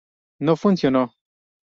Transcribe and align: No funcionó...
No 0.39 0.55
funcionó... 0.57 1.13